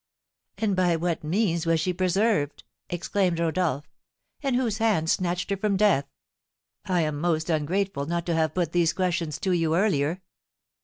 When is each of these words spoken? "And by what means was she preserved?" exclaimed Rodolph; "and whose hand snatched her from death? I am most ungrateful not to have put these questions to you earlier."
"And 0.57 0.75
by 0.75 0.95
what 0.95 1.23
means 1.23 1.67
was 1.67 1.79
she 1.79 1.93
preserved?" 1.93 2.63
exclaimed 2.89 3.39
Rodolph; 3.39 3.87
"and 4.41 4.55
whose 4.55 4.79
hand 4.79 5.11
snatched 5.11 5.51
her 5.51 5.57
from 5.57 5.77
death? 5.77 6.05
I 6.85 7.01
am 7.01 7.21
most 7.21 7.51
ungrateful 7.51 8.07
not 8.07 8.25
to 8.25 8.33
have 8.33 8.55
put 8.55 8.71
these 8.71 8.93
questions 8.93 9.37
to 9.41 9.51
you 9.51 9.75
earlier." 9.75 10.23